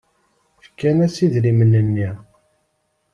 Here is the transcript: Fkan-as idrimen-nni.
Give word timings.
Fkan-as 0.65 1.15
idrimen-nni. 1.25 2.09